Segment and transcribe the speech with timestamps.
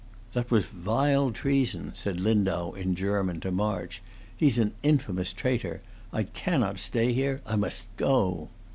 [0.33, 4.01] "That was vile treason," said Lindau in German to March.
[4.35, 5.79] "He's an infamous traitor!
[6.11, 7.39] I cannot stay here.
[7.45, 8.49] I must go."